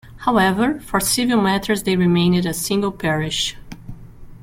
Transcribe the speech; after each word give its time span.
However, 0.17 0.79
for 0.79 0.99
civil 0.99 1.39
matters 1.39 1.83
they 1.83 1.95
remained 1.95 2.43
a 2.47 2.55
single 2.55 2.91
parish. 2.91 3.55